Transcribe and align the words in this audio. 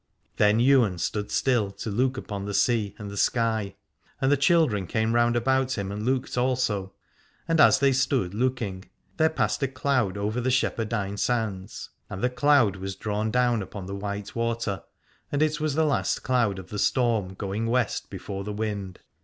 247 0.37 0.49
Alad 0.49 0.49
ore 0.49 0.49
Then 0.49 0.81
Ywain 0.93 0.97
stood 0.97 1.31
still 1.31 1.69
to 1.69 1.91
look 1.91 2.17
upon 2.17 2.45
the 2.45 2.55
sea 2.55 2.95
and 2.97 3.11
the 3.11 3.17
sky, 3.17 3.75
and 4.19 4.31
the 4.31 4.35
children 4.35 4.87
came 4.87 5.13
round 5.13 5.35
about 5.35 5.77
him 5.77 5.91
and 5.91 6.03
looked 6.03 6.39
also. 6.39 6.93
And 7.47 7.59
as 7.59 7.77
they 7.77 7.91
stood 7.91 8.33
looking 8.33 8.85
there 9.17 9.29
passed 9.29 9.61
a 9.61 9.67
cloud 9.67 10.17
over 10.17 10.41
the 10.41 10.49
Shepherdine 10.49 11.17
Sands, 11.19 11.91
and 12.09 12.23
the 12.23 12.31
cloud 12.31 12.77
was 12.77 12.95
drawn 12.95 13.29
down 13.29 13.61
upon 13.61 13.85
the 13.85 13.93
white 13.93 14.35
water, 14.35 14.81
and 15.31 15.43
it 15.43 15.59
was 15.59 15.75
the 15.75 15.85
last 15.85 16.23
cloud 16.23 16.57
of 16.57 16.69
the 16.69 16.79
storm 16.79 17.35
going 17.35 17.67
west 17.67 18.09
before 18.09 18.43
the 18.43 18.51
wind. 18.51 19.01